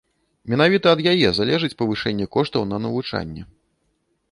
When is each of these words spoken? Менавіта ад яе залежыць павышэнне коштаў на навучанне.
Менавіта 0.53 0.93
ад 0.97 1.03
яе 1.13 1.29
залежыць 1.41 1.77
павышэнне 1.83 2.25
коштаў 2.39 2.61
на 2.73 2.77
навучанне. 2.89 3.43